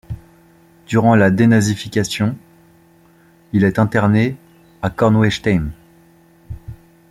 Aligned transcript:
Durant 0.87 1.13
la 1.15 1.29
dénazification, 1.29 2.35
il 3.53 3.63
est 3.63 3.77
interné 3.77 4.35
à 4.81 4.89
Kornwestheim. 4.89 5.73